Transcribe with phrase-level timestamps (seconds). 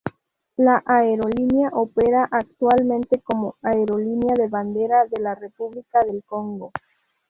[0.57, 6.71] La aerolínea opera actualmente como aerolínea de bandera de la República del Congo.